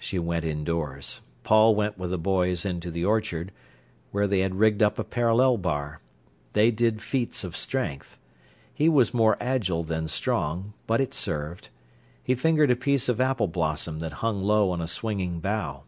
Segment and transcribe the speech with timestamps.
[0.00, 1.20] She went indoors.
[1.44, 3.52] Paul went with the boys into the orchard,
[4.10, 6.00] where they had rigged up a parallel bar.
[6.54, 8.18] They did feats of strength.
[8.74, 11.68] He was more agile than strong, but it served.
[12.20, 15.84] He fingered a piece of apple blossom that hung low on a swinging bough.